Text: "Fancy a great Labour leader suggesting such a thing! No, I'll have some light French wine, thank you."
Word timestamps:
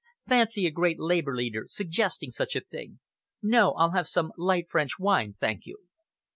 "Fancy 0.27 0.65
a 0.65 0.71
great 0.71 0.99
Labour 0.99 1.35
leader 1.35 1.65
suggesting 1.67 2.31
such 2.31 2.55
a 2.55 2.61
thing! 2.61 2.99
No, 3.39 3.73
I'll 3.73 3.91
have 3.91 4.07
some 4.07 4.31
light 4.35 4.67
French 4.67 4.97
wine, 4.97 5.35
thank 5.39 5.67
you." 5.67 5.77